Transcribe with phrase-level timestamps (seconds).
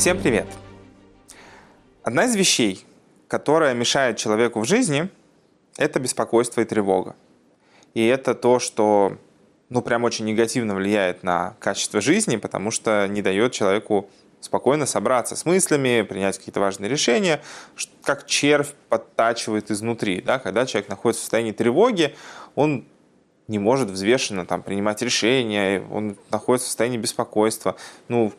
[0.00, 0.46] Всем привет!
[2.02, 2.86] Одна из вещей,
[3.28, 5.10] которая мешает человеку в жизни,
[5.76, 7.16] это беспокойство и тревога.
[7.92, 9.18] И это то, что
[9.68, 14.08] ну, прям очень негативно влияет на качество жизни, потому что не дает человеку
[14.40, 17.42] спокойно собраться с мыслями, принять какие-то важные решения,
[18.02, 20.22] как червь подтачивает изнутри.
[20.22, 20.38] Да?
[20.38, 22.16] Когда человек находится в состоянии тревоги,
[22.54, 22.86] он
[23.48, 27.76] не может взвешенно там, принимать решения, он находится в состоянии беспокойства.
[28.08, 28.32] Ну,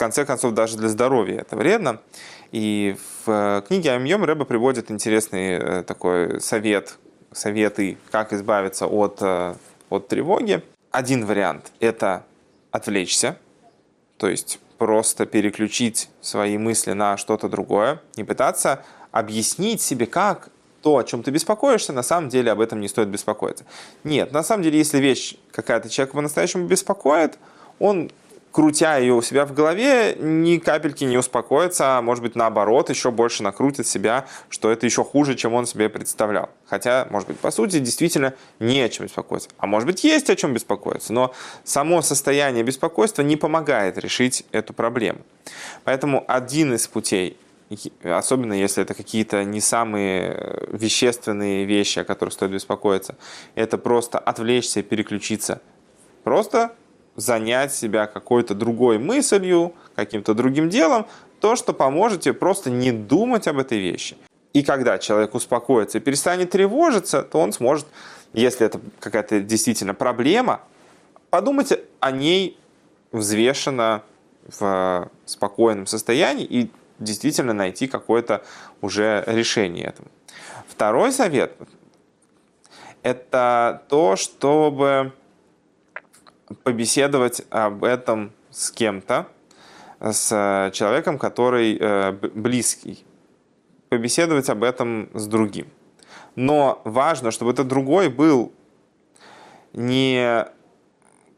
[0.00, 2.00] конце концов, даже для здоровья это вредно.
[2.52, 6.96] И в э, книге Амьем Рэба приводит интересный э, такой совет,
[7.32, 9.54] советы, как избавиться от, э,
[9.90, 10.62] от тревоги.
[10.90, 12.24] Один вариант– это
[12.70, 13.36] отвлечься,
[14.16, 18.82] то есть просто переключить свои мысли на что-то другое, не пытаться
[19.12, 20.48] объяснить себе, как
[20.80, 23.66] то, о чем ты беспокоишься, на самом деле об этом не стоит беспокоиться.
[24.02, 27.38] Нет, на самом деле, если вещь какая-то человека по-настоящему беспокоит,
[27.78, 28.10] он
[28.52, 33.10] крутя ее у себя в голове, ни капельки не успокоится, а может быть наоборот, еще
[33.10, 36.50] больше накрутит себя, что это еще хуже, чем он себе представлял.
[36.66, 39.50] Хотя, может быть, по сути, действительно не о чем беспокоиться.
[39.58, 41.32] А может быть, есть о чем беспокоиться, но
[41.64, 45.20] само состояние беспокойства не помогает решить эту проблему.
[45.84, 47.36] Поэтому один из путей
[48.02, 53.14] особенно если это какие-то не самые э, вещественные вещи, о которых стоит беспокоиться,
[53.54, 55.60] это просто отвлечься и переключиться.
[56.24, 56.74] Просто
[57.20, 61.06] занять себя какой-то другой мыслью, каким-то другим делом,
[61.40, 64.16] то, что поможет тебе просто не думать об этой вещи.
[64.52, 67.86] И когда человек успокоится и перестанет тревожиться, то он сможет,
[68.32, 70.60] если это какая-то действительно проблема,
[71.30, 72.58] подумать о ней
[73.12, 74.02] взвешенно,
[74.58, 78.42] в спокойном состоянии и действительно найти какое-то
[78.80, 80.08] уже решение этому.
[80.66, 81.52] Второй совет–
[83.02, 85.12] это то, чтобы
[86.62, 89.26] побеседовать об этом с кем-то,
[90.00, 93.04] с человеком, который э, близкий,
[93.88, 95.68] побеседовать об этом с другим.
[96.36, 98.52] Но важно, чтобы этот другой был
[99.72, 100.46] не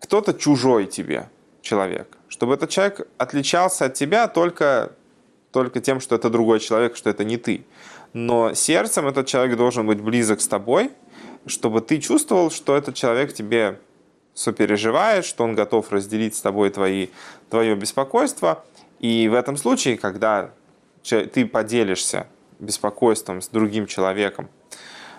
[0.00, 1.28] кто-то чужой тебе
[1.60, 4.92] человек, чтобы этот человек отличался от тебя только,
[5.52, 7.64] только тем, что это другой человек, что это не ты.
[8.12, 10.92] Но сердцем этот человек должен быть близок с тобой,
[11.46, 13.78] чтобы ты чувствовал, что этот человек тебе
[14.38, 17.08] сопереживает, что он готов разделить с тобой твои,
[17.50, 18.64] твое беспокойство.
[19.00, 20.50] И в этом случае, когда
[21.02, 22.28] ты поделишься
[22.60, 24.48] беспокойством с другим человеком,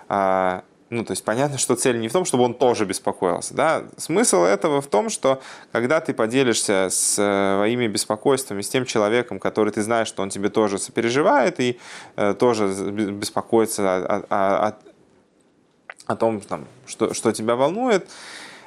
[0.07, 3.53] а, ну, то есть понятно, что цель не в том, чтобы он тоже беспокоился.
[3.53, 3.83] Да?
[3.97, 5.41] Смысл этого в том, что
[5.73, 10.79] когда ты поделишься своими беспокойствами с тем человеком, который ты знаешь, что он тебе тоже
[10.79, 11.77] сопереживает и
[12.15, 14.73] э, тоже беспокоится о, о, о,
[16.05, 18.07] о том, там, что, что тебя волнует,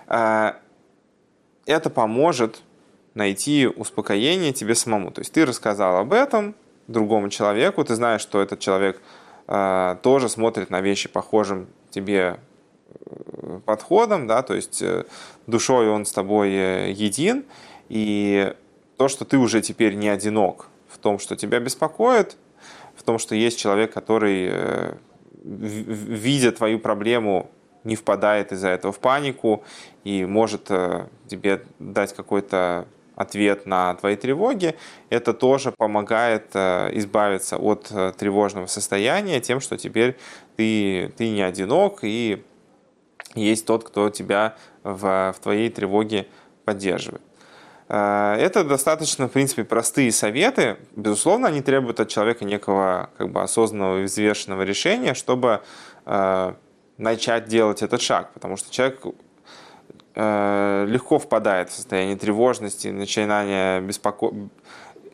[0.07, 2.63] это поможет
[3.15, 5.11] найти успокоение тебе самому.
[5.11, 6.55] То есть ты рассказал об этом
[6.89, 9.01] другому человеку, ты знаешь, что этот человек
[9.47, 12.39] а, тоже смотрит на вещи похожим тебе
[12.89, 15.05] э, подходом, да, то есть э,
[15.47, 17.45] душой он с тобой э, един,
[17.89, 18.55] и
[18.97, 22.37] то, что ты уже теперь не одинок в том, что тебя беспокоит,
[22.97, 24.53] в том, что есть человек, который,
[25.43, 27.51] видя твою проблему,
[27.85, 29.65] не впадает из-за этого в панику
[30.05, 34.75] и может э, тебе дать какой-то ответ на твои тревоги,
[35.11, 40.17] это тоже помогает э, избавиться от э, тревожного состояния тем, что теперь
[40.57, 42.43] ты, ты не одинок и
[43.35, 46.27] есть тот, кто тебя в, в твоей тревоге
[46.65, 47.23] поддерживает.
[47.89, 50.79] Это достаточно, в принципе, простые советы.
[50.97, 55.61] Безусловно, они требуют от человека некого как бы, осознанного и взвешенного решения, чтобы
[56.99, 59.01] начать делать этот шаг, потому что человек
[60.15, 64.33] э, легко впадает в состояние тревожности, начинания беспоко...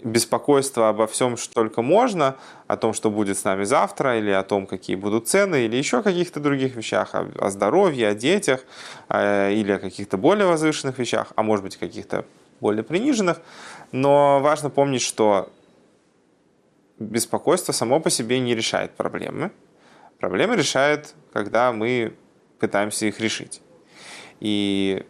[0.02, 4.42] беспокойства обо всем, что только можно, о том, что будет с нами завтра, или о
[4.42, 8.64] том, какие будут цены, или еще каких-то других вещах, о, о здоровье, о детях,
[9.08, 12.24] э, или о каких-то более возвышенных вещах, а может быть каких-то
[12.60, 13.40] более приниженных.
[13.92, 15.48] Но важно помнить, что
[16.98, 19.50] беспокойство само по себе не решает проблемы.
[20.18, 22.14] Проблемы решает, когда мы
[22.58, 23.62] пытаемся их решить.
[24.40, 25.06] И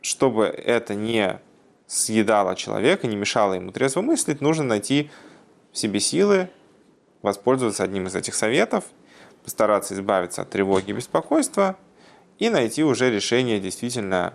[0.00, 1.40] чтобы это не
[1.86, 5.10] съедало человека, не мешало ему трезво мыслить, нужно найти
[5.72, 6.48] в себе силы,
[7.22, 8.84] воспользоваться одним из этих советов,
[9.44, 11.76] постараться избавиться от тревоги и беспокойства
[12.38, 14.34] и найти уже решение действительно,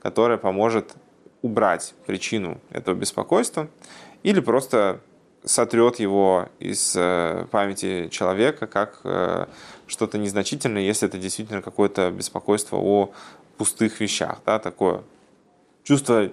[0.00, 0.94] которое поможет
[1.42, 3.68] убрать причину этого беспокойства
[4.22, 5.00] или просто
[5.44, 9.46] сотрет его из э, памяти человека как э,
[9.86, 13.12] что-то незначительное, если это действительно какое-то беспокойство о
[13.56, 15.02] пустых вещах, да, такое
[15.82, 16.30] чувство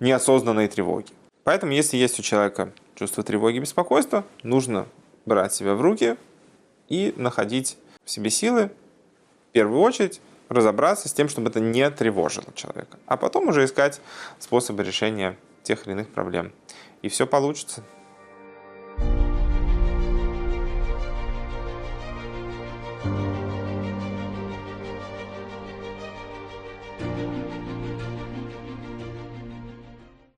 [0.00, 1.12] неосознанной тревоги.
[1.44, 4.86] Поэтому, если есть у человека чувство тревоги и беспокойства, нужно
[5.26, 6.16] брать себя в руки
[6.88, 8.70] и находить в себе силы,
[9.50, 12.98] в первую очередь, разобраться с тем, чтобы это не тревожило человека.
[13.06, 14.00] А потом уже искать
[14.38, 16.52] способы решения тех или иных проблем.
[17.02, 17.82] И все получится.